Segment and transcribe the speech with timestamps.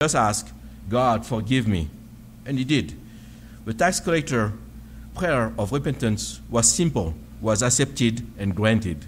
[0.00, 0.54] just ask,
[0.88, 1.90] God, forgive me.
[2.46, 2.94] And he did.
[3.64, 4.52] The tax collector
[5.16, 9.06] prayer of repentance was simple, was accepted and granted.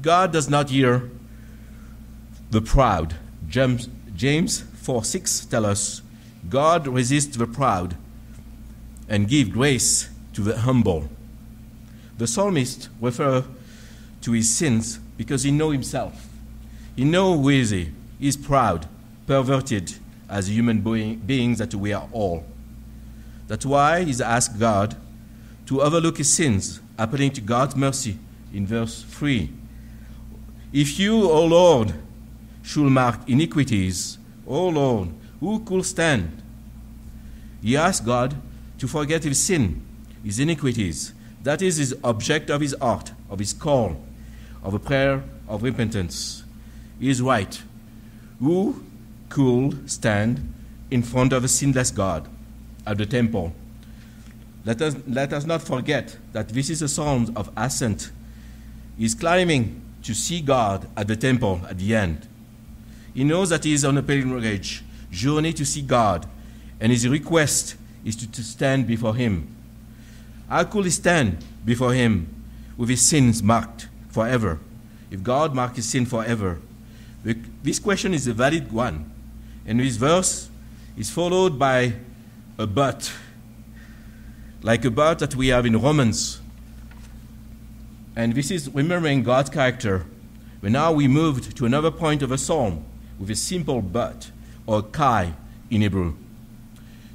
[0.00, 1.10] God does not hear
[2.50, 3.16] the proud.
[3.50, 6.02] James, James 4 6 tells us,
[6.48, 7.94] God resists the proud
[9.10, 11.10] and give grace to the humble.
[12.16, 13.44] The psalmist refers
[14.22, 16.28] to his sins because he knows himself.
[16.96, 17.92] He knows who is he.
[18.18, 18.88] He is proud,
[19.28, 19.94] perverted
[20.28, 22.44] as human beings that we are all.
[23.46, 24.96] That's why he's asked God
[25.66, 28.18] to overlook his sins, appealing to God's mercy
[28.54, 29.50] in verse 3.
[30.72, 31.92] If you, O Lord,
[32.62, 36.42] should mark iniquities, O Lord, who could stand?
[37.62, 38.34] He asked God
[38.78, 39.82] to forget his sin,
[40.24, 41.12] his iniquities.
[41.42, 44.00] That is his object of his art, of his call,
[44.62, 46.44] of a prayer of repentance.
[46.98, 47.62] He is right.
[48.40, 48.82] Who
[49.28, 50.54] could stand
[50.90, 52.28] in front of a sinless God
[52.86, 53.52] at the temple?
[54.64, 58.10] Let us, let us not forget that this is a psalm of ascent.
[58.98, 62.26] He is climbing to see God at the temple at the end.
[63.14, 66.26] He knows that he is on a pilgrimage, journey to see God,
[66.80, 69.54] and his request is to, to stand before him.
[70.48, 72.28] How could he stand before him
[72.76, 74.58] with his sins marked forever?
[75.10, 76.58] If God marked his sin forever,
[77.62, 79.10] this question is a valid one.
[79.68, 80.48] And this verse
[80.96, 81.92] is followed by
[82.56, 83.12] a but,
[84.62, 86.40] like a but that we have in Romans.
[88.16, 90.06] And this is remembering God's character.
[90.62, 92.82] But now we moved to another point of a psalm
[93.18, 94.30] with a simple but
[94.66, 95.34] or kai
[95.70, 96.14] in Hebrew.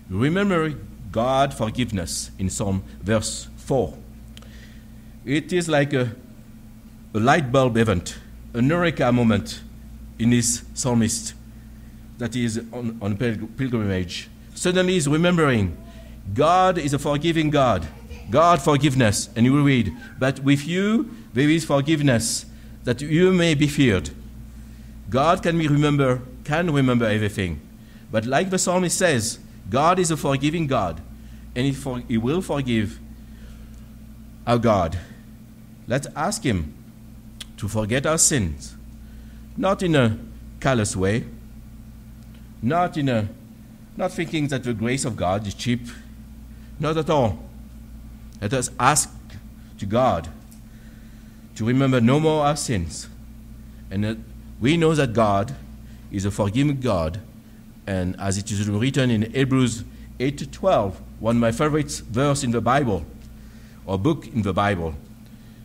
[0.07, 0.75] Remember
[1.11, 3.97] God forgiveness in Psalm verse 4.
[5.25, 6.15] It is like a,
[7.15, 8.19] a light bulb event,
[8.53, 9.61] an eureka moment
[10.19, 11.33] in this psalmist
[12.17, 14.29] that is on, on pilgrimage.
[14.55, 15.77] Suddenly is remembering
[16.33, 17.87] God is a forgiving God.
[18.29, 19.29] God forgiveness.
[19.35, 22.45] And you will read, But with you there is forgiveness,
[22.83, 24.11] that you may be feared.
[25.09, 27.59] God can remember, can remember everything.
[28.11, 29.39] But like the psalmist says,
[29.69, 31.01] God is a forgiving God,
[31.55, 32.99] and he, for, he will forgive
[34.45, 34.97] our God.
[35.87, 36.73] Let's ask Him
[37.57, 38.75] to forget our sins,
[39.57, 40.17] not in a
[40.59, 41.25] callous way,
[42.63, 43.27] not in a
[43.95, 45.81] not thinking that the grace of God is cheap,
[46.79, 47.37] not at all.
[48.41, 49.13] Let us ask
[49.77, 50.29] to God
[51.55, 53.07] to remember no more our sins,
[53.91, 54.23] and
[54.59, 55.53] we know that God
[56.11, 57.19] is a forgiving God
[57.85, 59.83] and as it is written in Hebrews
[60.19, 63.05] 8:12, one of my favorite verse in the Bible
[63.85, 64.95] or book in the Bible.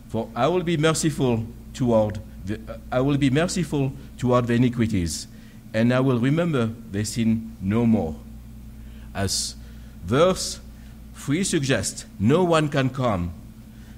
[0.09, 2.59] For I will be merciful toward the,
[2.91, 5.27] I will be merciful toward the iniquities,
[5.73, 8.15] and I will remember their sin no more.
[9.13, 9.55] As
[10.05, 10.59] verse
[11.15, 13.33] 3 suggests, no one can come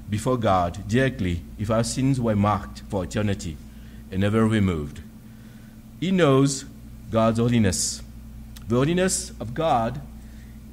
[0.09, 3.55] before God directly if our sins were marked for eternity
[4.11, 5.01] and never removed.
[5.99, 6.65] He knows
[7.11, 8.01] God's holiness.
[8.67, 10.01] The holiness of God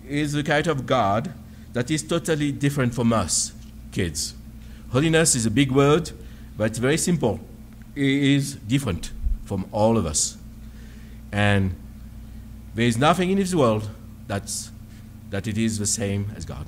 [0.08, 1.32] is the character of God
[1.72, 3.53] that is totally different from us,
[3.92, 4.34] kids.
[4.91, 6.10] Holiness is a big word,
[6.56, 7.38] but it's very simple.
[7.94, 9.10] It is different
[9.44, 10.38] from all of us.
[11.32, 11.74] And
[12.74, 13.88] there is nothing in this world
[14.26, 14.70] that's,
[15.30, 16.66] that it is the same as God.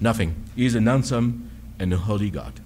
[0.00, 0.34] Nothing.
[0.56, 2.60] He is an handsome and a holy God.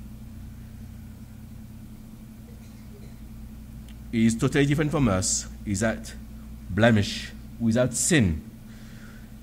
[4.13, 5.49] He is totally different from us.
[5.65, 6.15] He's that
[6.71, 8.43] blemish without sin.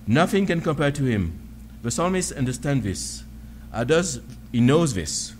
[0.07, 1.37] Nothing can compare to him.
[1.83, 3.23] The psalmist understands this.
[3.73, 4.19] Uh, Others,
[4.51, 5.33] he knows this.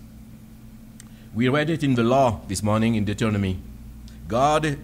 [1.34, 3.58] We read it in the law this morning in Deuteronomy.
[4.28, 4.78] God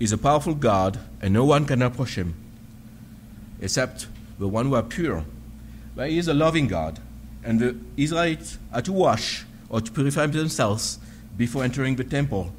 [0.00, 2.34] is a powerful God, and no one can approach him
[3.60, 4.06] except
[4.38, 5.24] the one who are pure.
[5.94, 6.98] But he is a loving God,
[7.44, 10.98] and the Israelites are to wash or to purify themselves
[11.36, 12.52] before entering the temple.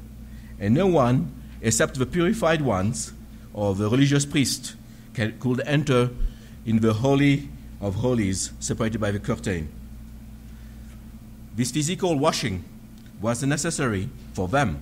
[0.58, 3.12] And no one, except the purified ones,
[3.52, 4.76] or the religious priest
[5.12, 6.10] can, could enter
[6.64, 7.48] in the Holy
[7.80, 9.68] of Holies separated by the curtain.
[11.54, 12.64] This physical washing
[13.20, 14.80] was necessary for them.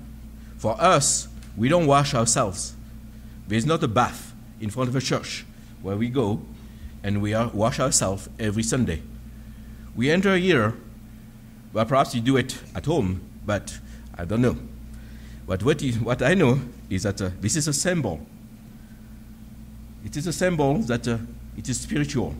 [0.58, 1.28] For us,
[1.60, 2.74] we don't wash ourselves.
[3.46, 5.44] There's not a bath in front of a church
[5.82, 6.40] where we go
[7.04, 9.02] and we are, wash ourselves every Sunday.
[9.94, 10.74] We enter here,
[11.72, 13.78] well, perhaps you do it at home, but
[14.16, 14.56] I don't know.
[15.46, 18.26] But what, what I know is that uh, this is a symbol
[20.04, 21.18] it is a symbol that uh,
[21.56, 22.34] it is spiritual.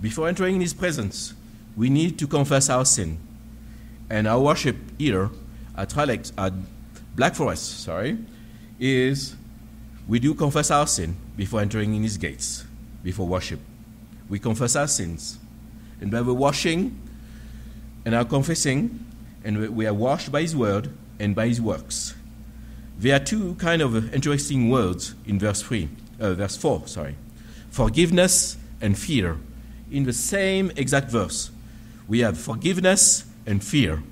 [0.00, 1.34] Before entering His presence,
[1.76, 3.18] we need to confess our sin.
[4.10, 5.30] And our worship here
[5.76, 6.52] at, Tralex, at
[7.16, 8.18] Black Forest sorry,
[8.82, 9.36] is
[10.08, 12.64] we do confess our sin before entering in his gates,
[13.04, 13.60] before worship.
[14.28, 15.38] We confess our sins.
[16.00, 17.00] And by the washing
[18.04, 19.06] and our confessing,
[19.44, 22.14] and we are washed by his word and by his works.
[22.98, 25.88] There are two kind of interesting words in verse 3,
[26.20, 27.14] uh, verse 4, sorry.
[27.70, 29.38] Forgiveness and fear.
[29.90, 31.50] In the same exact verse,
[32.08, 34.02] we have forgiveness and fear.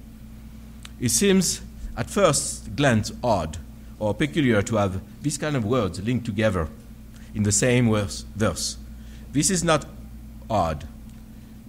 [1.01, 1.61] It seems
[1.97, 3.59] at first glance odd
[4.01, 6.69] or peculiar to have these kind of words linked together
[7.35, 7.89] in the same
[8.35, 8.77] verse.
[9.33, 9.85] This is not
[10.49, 10.89] odd.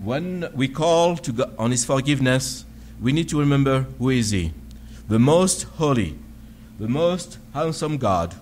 [0.01, 2.65] When we call to God on His forgiveness,
[2.99, 4.53] we need to remember who is He,
[5.07, 6.17] the most holy,
[6.79, 8.33] the most handsome God.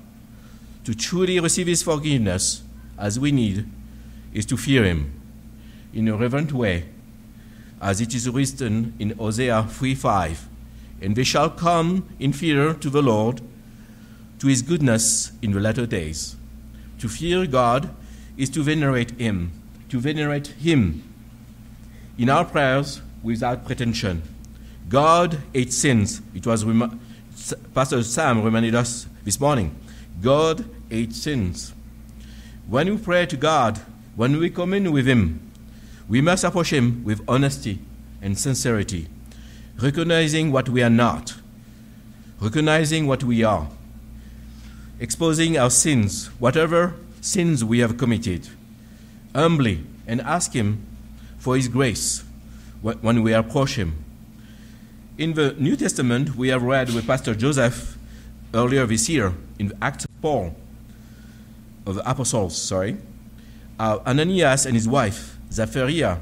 [0.86, 2.64] To truly receive His forgiveness,
[2.98, 3.68] as we need,
[4.34, 5.12] is to fear Him
[5.94, 6.86] in a reverent way,
[7.82, 10.48] as it is written in Hosea 3:5.
[11.02, 13.42] And they shall come in fear to the Lord
[14.40, 16.36] to his goodness in the latter days.
[17.00, 17.90] To fear God
[18.38, 19.52] is to venerate him,
[19.90, 21.04] to venerate him
[22.18, 24.22] in our prayers without pretension.
[24.90, 26.22] God hates sins.
[26.34, 27.00] It was rem-
[27.74, 29.76] Pastor Sam reminded us this morning.
[30.22, 31.74] God hates sins.
[32.68, 33.80] When we pray to God,
[34.16, 35.40] when we commune with Him,
[36.08, 37.80] we must approach Him with honesty
[38.22, 39.08] and sincerity,
[39.82, 41.36] recognizing what we are not,
[42.42, 43.70] recognizing what we are,
[45.00, 48.50] exposing our sins, whatever sins we have committed,
[49.34, 50.86] humbly, and ask Him
[51.38, 52.24] for His grace
[52.82, 54.04] when we approach Him.
[55.18, 57.98] In the New Testament, we have read with Pastor Joseph
[58.54, 60.56] earlier this year in Acts of Paul,
[61.86, 62.98] of the Apostles, sorry,
[63.80, 66.20] Ananias and his wife, Sapphira,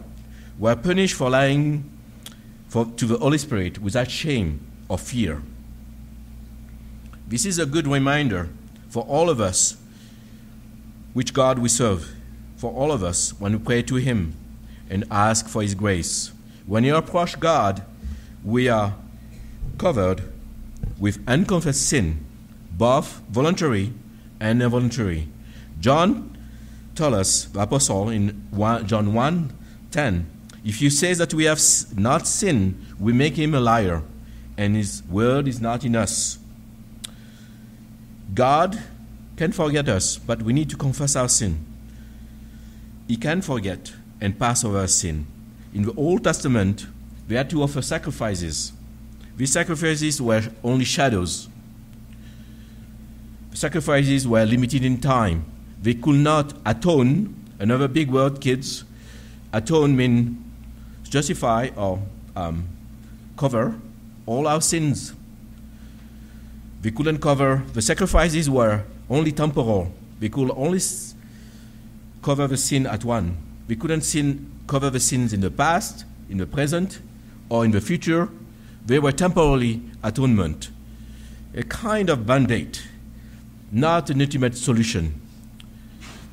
[0.60, 1.90] were punished for lying
[2.68, 4.60] for, to the Holy Spirit without shame
[4.90, 5.42] or fear.
[7.28, 8.50] This is a good reminder
[8.90, 9.78] for all of us
[11.14, 12.14] which God we serve,
[12.58, 14.36] for all of us when we pray to Him
[14.90, 16.32] and ask for His grace.
[16.66, 17.84] When you approach God,
[18.44, 18.96] we are
[19.78, 20.22] covered
[21.00, 22.26] with unconfessed sin,
[22.72, 23.94] both voluntary
[24.40, 25.28] and involuntary.
[25.80, 26.38] John
[26.96, 28.48] told us, the apostle, in
[28.86, 29.54] John 1
[29.92, 30.30] 10,
[30.66, 31.62] if you say that we have
[31.98, 34.04] not sinned, we make him a liar,
[34.58, 36.40] and his word is not in us.
[38.34, 38.82] God
[39.36, 41.66] can forget us, but we need to confess our sin.
[43.08, 45.28] He can forget and pass over sin.
[45.74, 46.88] In the Old Testament,
[47.28, 48.74] we had to offer sacrifices.
[49.36, 51.48] These sacrifices were only shadows.
[53.54, 55.46] Sacrifices were limited in time.
[55.82, 58.84] They could not atone, another big word, kids.
[59.54, 60.38] Atone means
[61.04, 62.02] justify or
[62.36, 62.68] um,
[63.38, 63.80] cover
[64.26, 65.14] all our sins.
[66.88, 69.92] They couldn't cover, the sacrifices were only temporal.
[70.22, 70.80] We could only
[72.22, 73.36] cover the sin at one.
[73.68, 77.02] We couldn't sin, cover the sins in the past, in the present,
[77.50, 78.30] or in the future.
[78.86, 80.70] They were temporarily atonement,
[81.54, 82.80] a kind of band aid,
[83.70, 85.20] not an ultimate solution.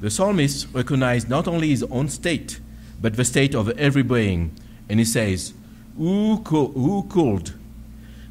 [0.01, 2.61] The psalmist recognized not only his own state,
[3.03, 4.53] but the state of every being,
[4.89, 5.53] and he says,
[5.99, 7.55] Who, co- who could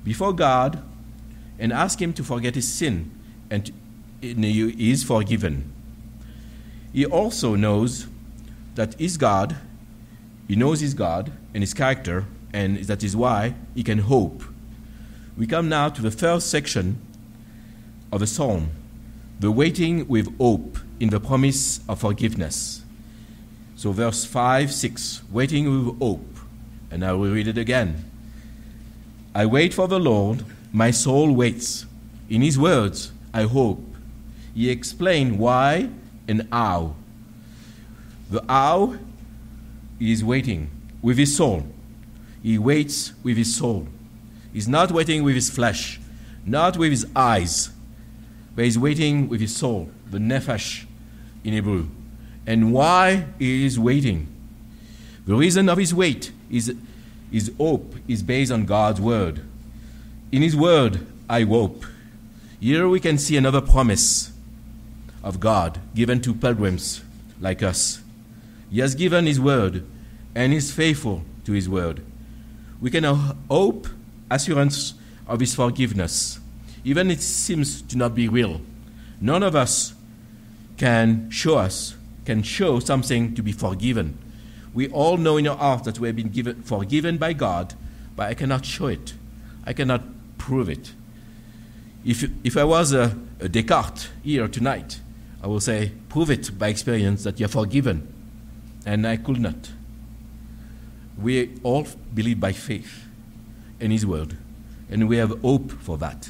[0.06, 0.82] before God
[1.60, 3.12] and ask Him to forget his sin,
[3.50, 3.72] and
[4.22, 5.72] he is forgiven.
[6.92, 8.08] He also knows
[8.76, 9.56] that He's God,
[10.48, 14.44] he knows He's God and His character, and that is why he can hope.
[15.36, 17.02] We come now to the first section
[18.12, 18.70] of the psalm
[19.40, 22.82] the waiting with hope in the promise of forgiveness.
[23.76, 26.38] So, verse 5 6, waiting with hope.
[26.90, 28.10] And I will read it again.
[29.36, 31.86] I wait for the Lord, my soul waits.
[32.30, 33.80] In his words, I hope.
[34.56, 35.90] He explained why
[36.28, 36.96] and how.
[38.30, 38.98] The how
[40.00, 40.70] is waiting
[41.02, 41.66] with his soul.
[42.42, 43.88] He waits with his soul.
[44.52, 46.00] He's not waiting with his flesh,
[46.46, 47.70] not with his eyes,
[48.56, 50.86] but he's waiting with his soul, the nephesh
[51.44, 51.88] in Hebrew.
[52.46, 54.28] And why he is waiting?
[55.26, 56.76] The reason of his wait is
[57.32, 59.42] his hope is based on God's word.
[60.34, 61.86] In his word, I hope.
[62.60, 64.32] Here we can see another promise
[65.24, 67.04] of God given to pilgrims
[67.40, 68.02] like us.
[68.72, 69.86] He has given his word
[70.34, 72.02] and is faithful to his word.
[72.82, 73.88] We can hope
[74.32, 74.96] assurance
[75.28, 76.40] of his forgiveness,
[76.84, 78.60] even if it seems to not be real.
[79.22, 79.94] None of us
[80.78, 81.94] can show us,
[82.26, 84.18] can show something to be forgiven.
[84.74, 87.76] We all know in our heart that we have been given, forgiven by God,
[88.16, 89.14] but I cannot show it.
[89.64, 90.02] I cannot
[90.44, 90.92] prove it.
[92.04, 95.00] If, if I was a, a Descartes here tonight,
[95.42, 98.14] I will say, prove it by experience that you're forgiven.
[98.86, 99.72] And I could not.
[101.18, 103.06] We all believe by faith
[103.80, 104.36] in His Word,
[104.90, 106.30] and we have hope for that.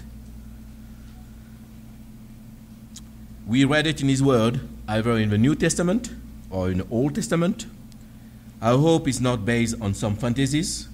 [3.47, 6.11] We read it in His Word, either in the New Testament
[6.51, 7.65] or in the Old Testament.
[8.61, 10.87] Our hope is not based on some fantasies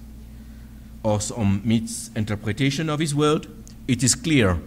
[1.02, 3.46] or some misinterpretation of His Word.
[3.88, 4.60] It is clear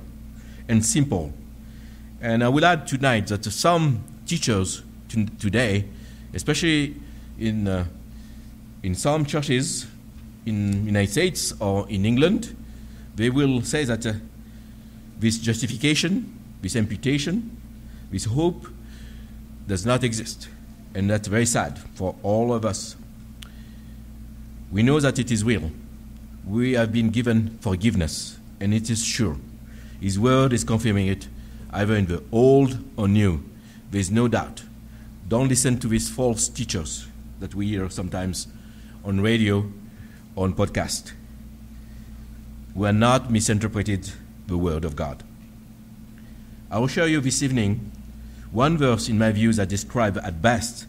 [0.68, 1.34] and simple.
[2.22, 4.84] And I will add tonight that some teachers
[5.40, 5.86] today,
[6.34, 6.96] especially
[7.38, 7.86] in, uh,
[8.82, 9.88] in some churches
[10.46, 12.56] in United States or in England,
[13.16, 14.14] they will say that uh,
[15.20, 17.56] this justification, this imputation,
[18.12, 18.68] this hope
[19.68, 20.50] does not exist.
[20.96, 22.96] And that's very sad for all of us.
[24.72, 25.72] We know that it is real.
[26.46, 29.38] We have been given forgiveness, and it is sure.
[30.02, 31.28] His word is confirming it,
[31.72, 33.44] either in the old or new.
[33.92, 34.64] There is no doubt.
[35.28, 37.08] Don't listen to these false teachers
[37.40, 38.48] that we hear sometimes
[39.06, 39.72] on radio
[40.36, 41.14] on podcast.
[42.76, 44.12] We are not misinterpreted
[44.48, 45.24] the word of God.
[46.70, 47.92] I will show you this evening
[48.52, 50.88] one verse in my view that describes at best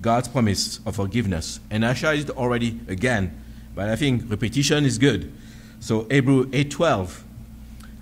[0.00, 1.60] God's promise of forgiveness.
[1.70, 3.40] And I shared it already again,
[3.74, 5.32] but I think repetition is good.
[5.80, 7.24] So Hebrew 8:12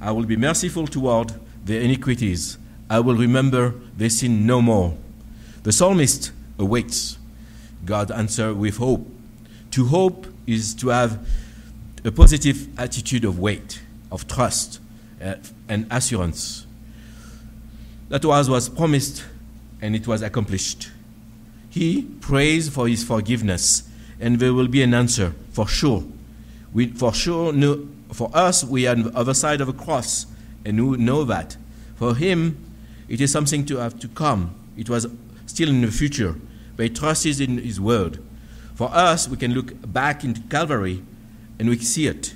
[0.00, 1.34] I will be merciful toward
[1.64, 2.56] their iniquities.
[2.88, 4.96] I will remember their sin no more.
[5.62, 7.18] The psalmist awaits
[7.84, 9.06] God's answer with hope.
[9.72, 11.26] To hope is to have
[12.04, 14.80] a positive attitude of wait, of trust,
[15.22, 15.34] uh,
[15.68, 16.66] and assurance.
[18.08, 19.24] That was was promised
[19.82, 20.90] and it was accomplished.
[21.68, 23.88] He prays for his forgiveness,
[24.20, 26.04] and there will be an answer for sure.
[26.72, 30.26] We for sure know for us, we are on the other side of a cross,
[30.64, 31.56] and we know that.
[31.96, 32.58] For him,
[33.08, 34.54] it is something to have to come.
[34.76, 35.06] It was
[35.46, 36.34] still in the future,
[36.76, 38.22] but he trusts in his word.
[38.74, 41.02] For us, we can look back into Calvary
[41.58, 42.34] and we see it.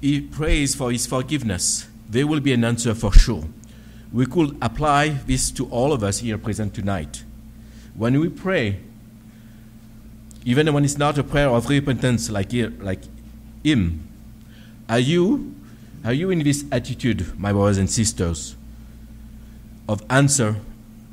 [0.00, 1.88] He prays for his forgiveness.
[2.08, 3.44] There will be an answer for sure.
[4.12, 7.24] We could apply this to all of us here present tonight.
[7.94, 8.80] When we pray,
[10.44, 13.00] even when it's not a prayer of repentance like, like
[13.62, 14.06] him.
[14.88, 15.54] Are you,
[16.04, 18.56] are you in this attitude, my brothers and sisters,
[19.88, 20.56] of answer,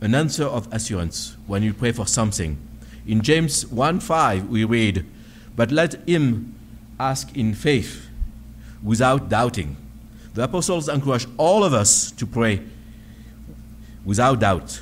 [0.02, 2.58] an answer of assurance when you pray for something?
[3.06, 5.06] In James 1 5, we read,
[5.56, 6.56] But let him
[7.00, 8.08] ask in faith
[8.84, 9.76] without doubting.
[10.34, 12.62] The apostles encourage all of us to pray
[14.06, 14.82] without doubt.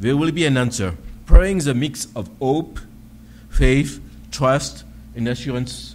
[0.00, 0.96] There will be an answer.
[1.26, 2.78] Praying is a mix of hope
[3.52, 5.94] faith, trust, and assurance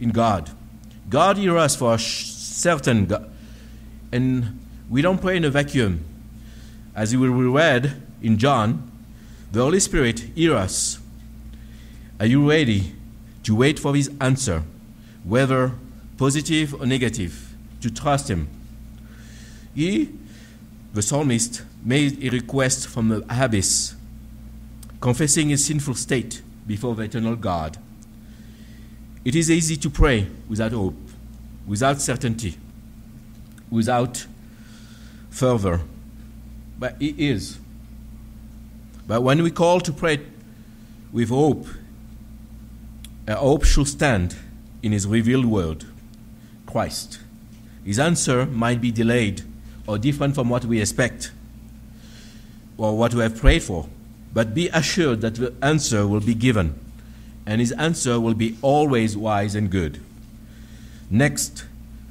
[0.00, 0.50] in God.
[1.08, 3.30] God hears us for a certain God.
[4.12, 4.58] And
[4.90, 6.04] we don't pray in a vacuum.
[6.94, 8.90] As we will read in John,
[9.52, 10.98] the Holy Spirit hears us.
[12.18, 12.92] Are you ready
[13.44, 14.64] to wait for his answer,
[15.24, 15.72] whether
[16.16, 18.48] positive or negative, to trust him?
[19.72, 20.10] He,
[20.92, 23.94] the psalmist, made a request from the abyss,
[25.00, 27.78] confessing his sinful state before the eternal God.
[29.24, 30.96] It is easy to pray without hope,
[31.66, 32.56] without certainty,
[33.70, 34.26] without
[35.30, 35.80] fervor,
[36.78, 37.58] but it is.
[39.06, 40.20] But when we call to pray
[41.10, 41.66] with hope,
[43.26, 44.36] our hope should stand
[44.82, 45.84] in His revealed word,
[46.66, 47.18] Christ.
[47.84, 49.42] His answer might be delayed
[49.86, 51.32] or different from what we expect
[52.76, 53.88] or what we have prayed for.
[54.32, 56.78] But be assured that the answer will be given,
[57.46, 60.00] and his answer will be always wise and good.
[61.10, 61.64] Next,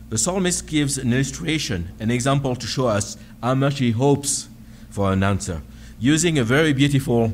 [0.09, 4.50] the psalmist gives an illustration, an example to show us how much he hopes
[4.89, 5.62] for an answer,
[6.00, 7.33] using a very beautiful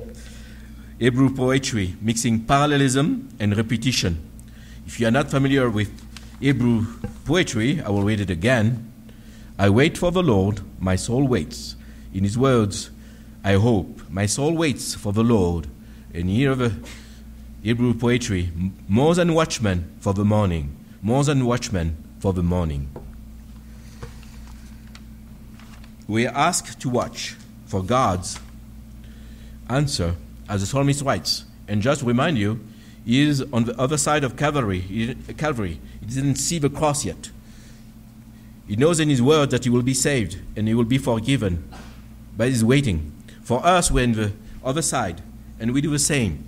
[0.99, 4.19] Hebrew poetry, mixing parallelism and repetition.
[4.85, 5.91] If you are not familiar with
[6.39, 6.85] Hebrew
[7.25, 8.91] poetry, I will read it again.
[9.57, 11.75] I wait for the Lord, my soul waits.
[12.13, 12.89] In his words,
[13.43, 14.01] I hope.
[14.09, 15.67] My soul waits for the Lord.
[16.13, 16.73] And hear the
[17.63, 18.51] Hebrew poetry
[18.87, 22.89] more than watchmen for the morning, more than watchmen for the morning.
[26.07, 27.35] We are asked to watch
[27.65, 28.37] for God's
[29.69, 30.15] answer,
[30.49, 31.45] as the psalmist writes.
[31.67, 32.59] And just to remind you,
[33.05, 35.15] he is on the other side of Calvary.
[35.37, 35.79] Calvary.
[36.01, 37.31] He didn't see the cross yet.
[38.67, 41.67] He knows in his word that he will be saved and he will be forgiven,
[42.35, 43.12] but he's waiting.
[43.43, 44.33] For us, we're on the
[44.63, 45.21] other side,
[45.59, 46.43] and we do the same.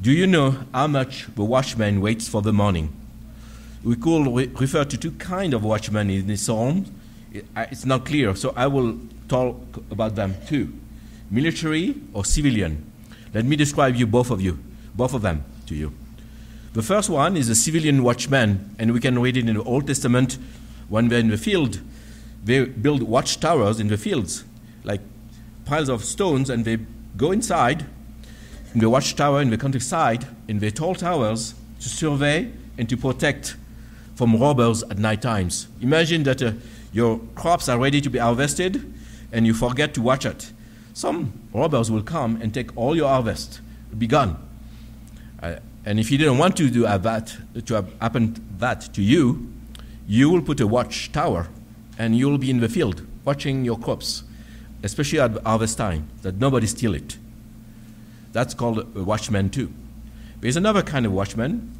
[0.00, 2.92] Do you know how much the watchman waits for the morning?
[3.84, 4.28] we could
[4.60, 6.86] refer to two kind of watchmen in the Psalm.
[7.32, 8.98] It's not clear, so I will
[9.28, 9.56] talk
[9.90, 10.72] about them too.
[11.30, 12.90] Military or civilian.
[13.34, 14.58] Let me describe you both of you,
[14.94, 15.92] both of them to you.
[16.74, 19.86] The first one is a civilian watchman, and we can read it in the Old
[19.86, 20.38] Testament
[20.88, 21.80] when they're in the field.
[22.44, 24.44] They build watchtowers in the fields,
[24.84, 25.00] like
[25.64, 26.78] piles of stones, and they
[27.16, 27.86] go inside
[28.74, 33.56] in the watchtower in the countryside, in the tall towers, to survey and to protect
[34.14, 35.68] from robbers at night times.
[35.80, 36.52] Imagine that uh,
[36.92, 38.92] your crops are ready to be harvested,
[39.32, 40.52] and you forget to watch it.
[40.94, 43.60] Some robbers will come and take all your harvest,
[43.96, 44.36] be gone.
[45.42, 49.52] Uh, and if you didn't want to do that, to have happened that to you,
[50.06, 51.48] you will put a watchtower
[51.98, 54.24] and you'll be in the field watching your crops,
[54.82, 57.16] especially at harvest time, that nobody steal it.
[58.32, 59.72] That's called a watchman too.
[60.40, 61.72] There's another kind of watchman.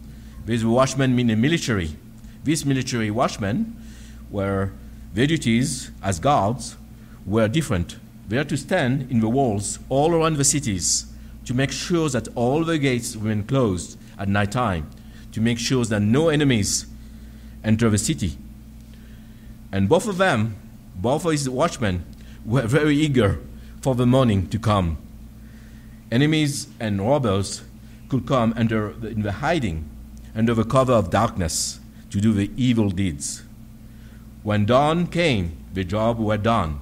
[0.44, 1.96] There's a watchman in the military.
[2.44, 3.76] These military watchmen
[4.30, 4.72] were
[5.14, 6.76] their duties as guards
[7.26, 7.96] were different.
[8.28, 11.06] They had to stand in the walls all around the cities
[11.44, 14.88] to make sure that all the gates remain closed at night time,
[15.32, 16.86] to make sure that no enemies
[17.64, 18.36] enter the city.
[19.72, 20.56] And both of them,
[20.94, 22.04] both of these watchmen,
[22.44, 23.40] were very eager
[23.80, 24.98] for the morning to come.
[26.10, 27.62] Enemies and robbers
[28.08, 29.88] could come under the, in the hiding,
[30.34, 31.80] under the cover of darkness,
[32.10, 33.42] to do the evil deeds.
[34.42, 36.80] When dawn came, the job were done,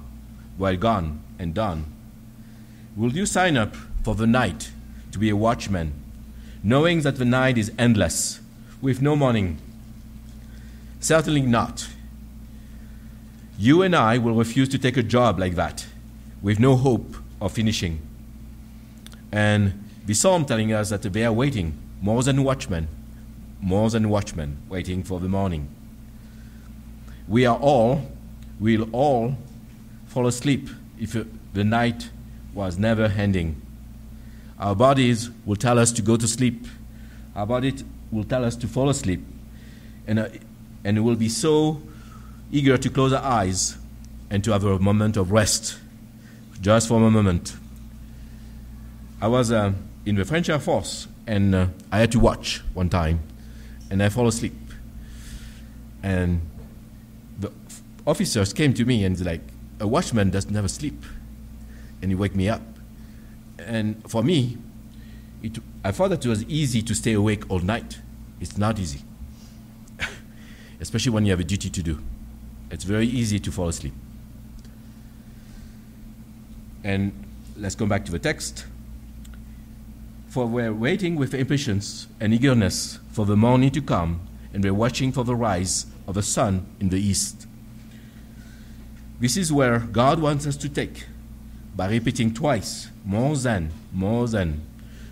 [0.57, 1.85] were gone and done.
[2.95, 4.71] Will you sign up for the night
[5.11, 5.93] to be a watchman,
[6.63, 8.39] knowing that the night is endless,
[8.81, 9.59] with no morning?
[10.99, 11.87] Certainly not.
[13.61, 15.85] You and I will refuse to take a job like that,
[16.41, 18.01] with no hope of finishing.
[19.31, 22.87] And the psalm telling us that they are waiting, more than watchmen,
[23.61, 25.69] more than watchmen, waiting for the morning.
[27.27, 28.11] We are all,
[28.59, 29.37] we'll all
[30.07, 30.67] fall asleep
[30.99, 31.15] if
[31.53, 32.09] the night
[32.55, 33.61] was never ending.
[34.57, 36.65] Our bodies will tell us to go to sleep.
[37.35, 39.23] Our bodies will tell us to fall asleep.
[40.07, 40.29] And, uh,
[40.83, 41.83] and we'll be so
[42.51, 43.77] eager to close our eyes
[44.29, 45.77] and to have a moment of rest,
[46.61, 47.55] just for a moment.
[49.21, 49.73] I was uh,
[50.05, 53.21] in the French Air Force and uh, I had to watch one time
[53.89, 54.53] and I fall asleep.
[56.03, 56.41] And
[57.39, 57.51] the
[58.07, 59.41] officers came to me and like,
[59.79, 61.03] a watchman does never sleep.
[62.01, 62.61] And he wake me up.
[63.59, 64.57] And for me,
[65.43, 67.99] it, I thought that it was easy to stay awake all night.
[68.39, 69.01] It's not easy,
[70.79, 71.99] especially when you have a duty to do.
[72.71, 73.93] It's very easy to fall asleep.
[76.83, 77.11] And
[77.57, 78.65] let's go back to the text.
[80.29, 84.21] For we're waiting with impatience and eagerness for the morning to come,
[84.53, 87.45] and we're watching for the rise of the sun in the east.
[89.19, 91.05] This is where God wants us to take
[91.75, 94.65] by repeating twice, more than, more than.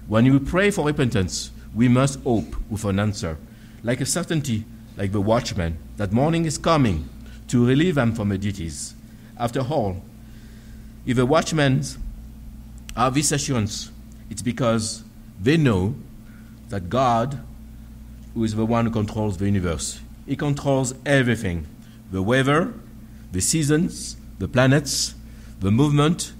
[0.08, 3.38] When we pray for repentance, we must hope with an answer,
[3.84, 4.66] like a certainty,
[4.98, 7.08] like the watchman, that morning is coming
[7.50, 8.96] to relieve them from their duties.
[9.38, 10.02] After all,
[11.06, 11.84] if the watchmen
[12.96, 13.92] have this assurance,
[14.30, 15.04] it's because
[15.40, 15.96] they know
[16.70, 17.40] that God,
[18.34, 21.66] who is the one who controls the universe, He controls everything
[22.12, 22.74] the weather,
[23.32, 25.16] the seasons, the planets,
[25.60, 26.34] the movement,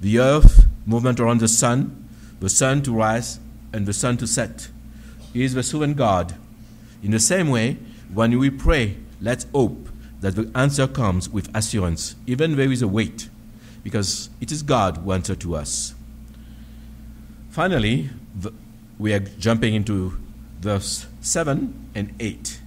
[0.00, 2.08] the earth, movement around the sun,
[2.40, 3.38] the sun to rise
[3.72, 4.68] and the sun to set.
[5.32, 6.34] He is the sovereign God.
[7.02, 7.78] In the same way,
[8.12, 9.88] when we pray, let's hope
[10.20, 13.28] that the answer comes with assurance, even there is a wait,
[13.82, 15.94] because it is God who answers to us.
[17.50, 18.52] Finally, the,
[18.98, 20.18] we are jumping into
[20.60, 22.60] verse 7 and 8.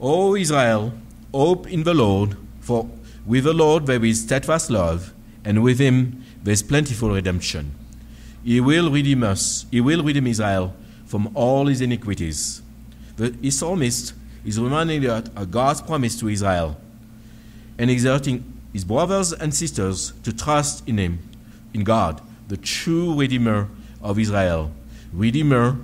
[0.00, 0.92] O Israel,
[1.32, 2.88] hope in the Lord, for
[3.26, 5.12] with the Lord there is steadfast love,
[5.44, 7.74] and with him there is plentiful redemption.
[8.42, 10.74] He will redeem us, he will redeem Israel
[11.06, 12.62] from all his iniquities.
[13.16, 16.76] The psalmist is reminding us of God's promise to Israel
[17.78, 21.18] and exhorting his brothers and sisters to trust in him,
[21.72, 23.68] in God, the true Redeemer
[24.02, 24.72] of Israel.
[25.12, 25.78] Redeemer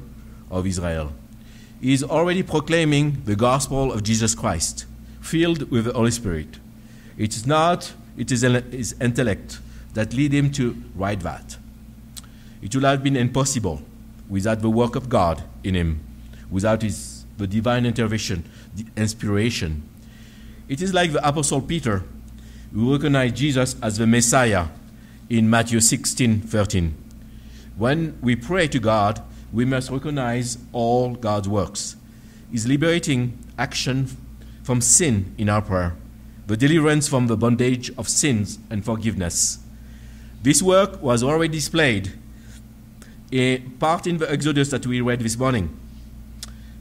[0.50, 1.12] of Israel.
[1.80, 4.84] He is already proclaiming the gospel of Jesus Christ,
[5.20, 6.58] filled with the Holy Spirit.
[7.16, 9.60] It is not it is his intellect
[9.94, 11.56] that lead him to write that.
[12.60, 13.82] It would have been impossible
[14.28, 16.00] without the work of God in him,
[16.50, 17.09] without his
[17.40, 19.82] the divine intervention, the inspiration.
[20.68, 22.04] It is like the Apostle Peter,
[22.72, 24.66] who recognized Jesus as the Messiah
[25.28, 26.94] in Matthew 16 13.
[27.76, 29.22] When we pray to God,
[29.52, 31.96] we must recognize all God's works.
[32.52, 34.08] is liberating action
[34.62, 35.94] from sin in our prayer,
[36.46, 39.58] the deliverance from the bondage of sins and forgiveness.
[40.42, 42.12] This work was already displayed,
[43.32, 45.78] a part in the Exodus that we read this morning,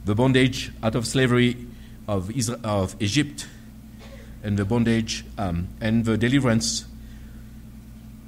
[0.04, 1.56] the bondage out of slavery
[2.08, 3.46] of, Israel, of Egypt,
[4.42, 6.86] and the bondage um, and the deliverance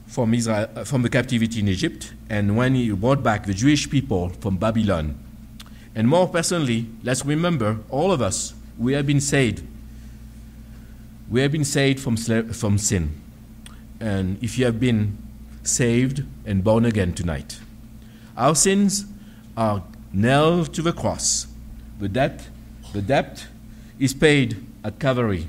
[0.07, 4.29] from, Israel, from the captivity in Egypt, and when he brought back the Jewish people
[4.41, 5.19] from Babylon.
[5.95, 9.63] And more personally, let's remember, all of us, we have been saved.
[11.31, 13.21] We have been saved from, from sin.
[14.01, 15.17] And if you have been
[15.63, 17.59] saved and born again tonight,
[18.37, 19.07] our sins
[19.57, 19.83] are
[20.13, 21.47] nailed to the cross.
[21.99, 22.49] The debt,
[22.93, 23.47] the debt
[23.99, 25.47] is paid at Calvary.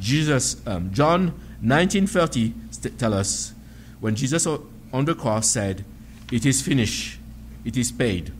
[0.00, 1.26] Jesus, um, John
[1.60, 3.54] 1930 st- tell us
[4.00, 5.84] when Jesus on the cross said,
[6.32, 7.18] It is finished,
[7.64, 8.32] it is paid.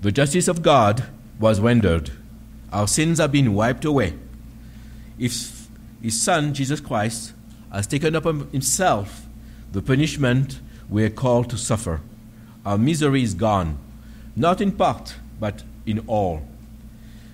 [0.00, 1.04] The justice of God
[1.38, 2.10] was rendered.
[2.72, 4.14] Our sins have been wiped away.
[5.18, 5.68] If
[6.02, 7.32] his Son, Jesus Christ,
[7.72, 9.26] has taken upon himself
[9.72, 12.00] the punishment we are called to suffer,
[12.64, 13.78] our misery is gone,
[14.36, 16.40] not in part, but in all.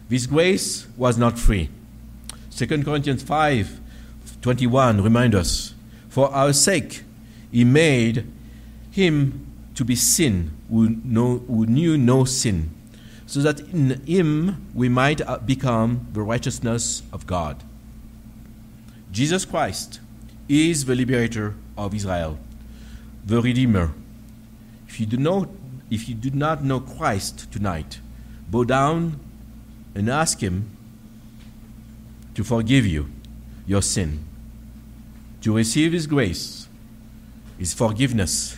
[0.09, 1.69] This grace was not free.
[2.57, 3.79] 2 Corinthians 5
[4.43, 5.75] 21 reminds us
[6.09, 7.05] for our sake,
[7.53, 8.27] he made
[8.91, 9.47] him
[9.77, 12.71] to be sin who, know, who knew no sin,
[13.29, 17.63] so that in him we might uh, become the righteousness of God.
[19.13, 20.01] Jesus Christ
[20.49, 22.41] is the liberator of Israel,
[23.25, 23.93] the Redeemer.
[24.89, 25.49] If you do not,
[25.91, 28.01] if you do not know Christ tonight,
[28.49, 29.19] bow down
[29.95, 30.77] and ask Him
[32.35, 33.11] to forgive you
[33.67, 34.25] your sin
[35.41, 36.69] to receive His grace,
[37.59, 38.57] His forgiveness,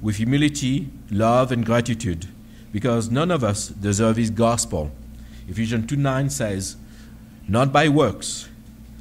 [0.00, 2.28] with humility, love, and gratitude,
[2.72, 4.90] because none of us deserve His gospel.
[5.48, 6.76] Ephesians 2 9 says,
[7.48, 8.48] Not by works,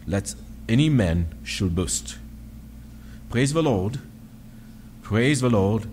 [0.07, 0.35] let
[0.67, 2.17] any man should boast.
[3.29, 3.99] Praise the Lord.
[5.01, 5.87] Praise the Lord,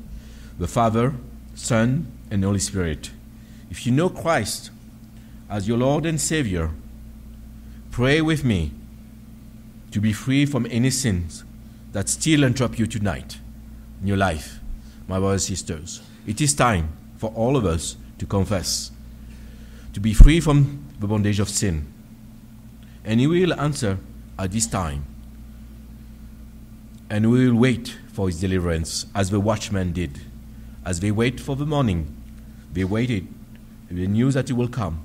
[0.63, 1.13] the Father,
[1.57, 3.11] Son, and Holy Spirit.
[3.69, 4.71] If you know Christ
[5.51, 6.71] as your Lord and Savior,
[7.91, 8.71] pray with me
[9.91, 11.43] to be free from any sins
[11.91, 13.41] that still entrap you tonight
[14.01, 14.61] in your life,
[15.09, 16.01] my brothers and sisters.
[16.29, 18.93] It is time for all of us to confess,
[19.95, 21.93] to be free from the bondage of sin.
[23.05, 23.99] And He will answer
[24.39, 25.07] at this time.
[27.11, 30.21] And we will wait for His deliverance as the watchmen did.
[30.85, 32.15] As they wait for the morning,
[32.73, 33.29] they waited.
[33.91, 35.05] They knew that He will come.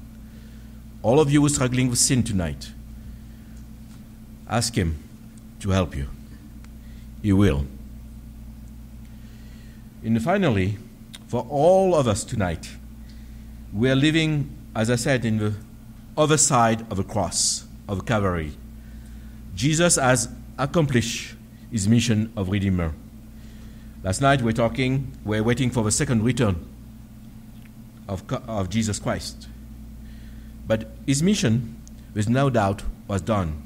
[1.03, 2.71] All of you are struggling with sin tonight
[4.49, 4.97] Ask Him
[5.59, 6.07] to help you.
[7.21, 7.65] He will.
[10.03, 10.77] And finally,
[11.27, 12.69] for all of us tonight,
[13.73, 15.53] we are living, as I said, in the
[16.15, 18.53] other side of the cross, of Calvary.
[19.55, 21.35] Jesus has accomplished
[21.71, 22.93] his mission of Redeemer.
[24.08, 26.65] Last night we're talking, we're waiting for the second return
[28.08, 29.50] of, of Jesus Christ.
[30.65, 31.76] But his mission,
[32.13, 33.63] with no doubt, was done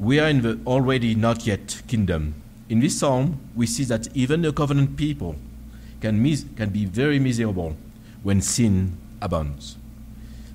[0.00, 2.34] we are in the already not yet kingdom.
[2.68, 5.36] In this psalm, we see that even the covenant people
[6.00, 7.76] can, mis- can be very miserable
[8.24, 9.76] when sin abounds.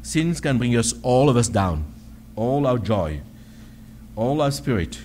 [0.02, 1.86] Sins can bring us, all of us, down,
[2.36, 3.22] all our joy,
[4.18, 5.00] all our spirit.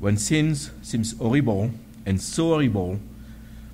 [0.00, 1.70] When sins seems horrible
[2.06, 2.98] and so horrible,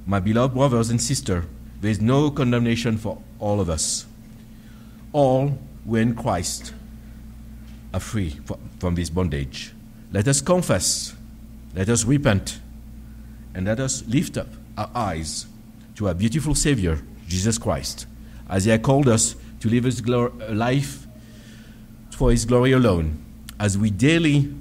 [0.06, 1.44] my beloved brothers and sisters,
[1.80, 4.06] there is no condemnation for all of us.
[5.12, 6.74] All were in Christ
[7.94, 8.38] are free
[8.80, 9.72] from this bondage.
[10.12, 11.14] Let us confess,
[11.74, 12.60] let us repent,
[13.54, 15.46] and let us lift up our eyes
[15.94, 18.06] to our beautiful Savior, Jesus Christ,
[18.48, 21.06] as He has called us to live His life
[22.10, 23.24] for His glory alone.
[23.58, 24.52] As we daily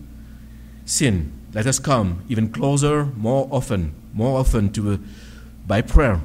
[0.86, 5.00] sin, let us come even closer, more often, more often to,
[5.65, 6.20] by prayer,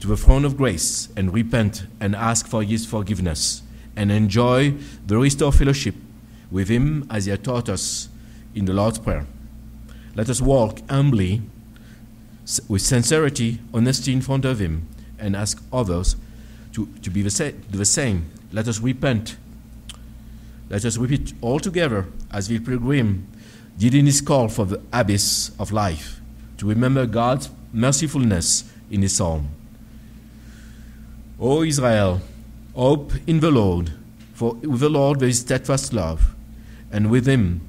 [0.00, 3.62] to the throne of grace and repent and ask for His forgiveness
[3.94, 4.74] and enjoy
[5.06, 5.94] the restored fellowship
[6.50, 8.08] with Him as He had taught us
[8.52, 9.26] in the Lord's Prayer.
[10.16, 11.42] Let us walk humbly,
[12.66, 14.88] with sincerity, honesty in front of Him,
[15.20, 16.16] and ask others
[16.72, 18.28] to, to be the, sa- the same.
[18.52, 19.36] Let us repent.
[20.68, 23.28] Let us repeat all together as the pilgrim
[23.78, 26.20] did in his call for the abyss of life,
[26.58, 29.48] to remember God's mercifulness in his psalm.
[31.40, 32.20] O Israel,
[32.74, 33.92] hope in the Lord,
[34.34, 36.34] for with the Lord there is steadfast love
[36.90, 37.60] and with him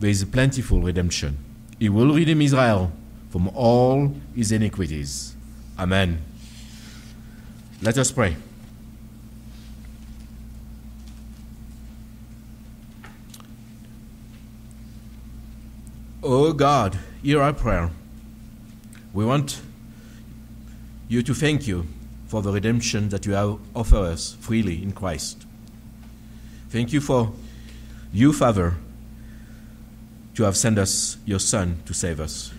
[0.00, 1.38] there is a plentiful redemption.
[1.78, 2.92] He will redeem Israel
[3.30, 5.34] from all his iniquities.
[5.78, 6.20] Amen.
[7.80, 8.36] Let us pray.
[16.34, 17.90] Oh God, hear our prayer.
[19.12, 19.60] We want
[21.06, 21.86] you to thank you
[22.26, 25.44] for the redemption that you have offered us freely in Christ.
[26.70, 27.34] Thank you for
[28.14, 28.76] you, Father,
[30.34, 32.50] to have sent us your Son to save us.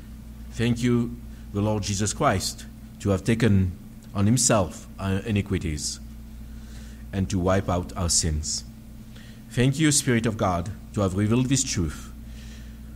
[0.52, 1.16] Thank you,
[1.52, 2.68] the Lord Jesus Christ,
[3.00, 3.72] to have taken
[4.14, 6.00] on himself our iniquities
[7.12, 8.66] and to wipe out our sins.
[9.50, 12.13] Thank you, Spirit of God, to have revealed this truth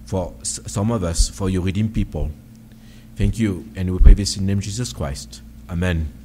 [0.07, 2.31] for some of us, for your redeemed people.
[3.17, 5.41] Thank you, and we pray this in the name of Jesus Christ.
[5.69, 6.16] Amen.